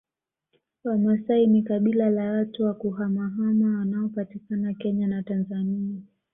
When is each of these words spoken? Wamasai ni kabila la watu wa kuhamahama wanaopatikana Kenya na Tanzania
Wamasai 0.83 1.47
ni 1.47 1.61
kabila 1.63 2.09
la 2.09 2.31
watu 2.31 2.63
wa 2.63 2.73
kuhamahama 2.73 3.77
wanaopatikana 3.79 4.73
Kenya 4.73 5.07
na 5.07 5.23
Tanzania 5.23 6.01